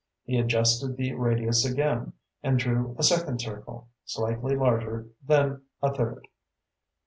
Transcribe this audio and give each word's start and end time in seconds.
He 0.23 0.39
adjusted 0.39 0.97
the 0.97 1.13
radius 1.13 1.63
again, 1.63 2.13
and 2.41 2.57
drew 2.57 2.95
a 2.97 3.03
second 3.03 3.39
circle, 3.39 3.87
slightly 4.03 4.55
larger, 4.55 5.09
then 5.23 5.61
a 5.79 5.93
third. 5.93 6.27